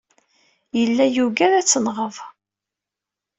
Yella 0.79 1.05
yuggad 1.15 1.51
ad 1.55 1.65
t-tenɣeḍ. 1.65 2.15